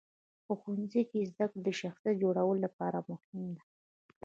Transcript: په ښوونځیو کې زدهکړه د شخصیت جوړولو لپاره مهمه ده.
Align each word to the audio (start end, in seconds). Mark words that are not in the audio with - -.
په 0.45 0.53
ښوونځیو 0.59 1.09
کې 1.11 1.29
زدهکړه 1.31 1.61
د 1.65 1.69
شخصیت 1.81 2.15
جوړولو 2.23 2.61
لپاره 2.65 2.99
مهمه 3.09 3.49
ده. 3.55 3.63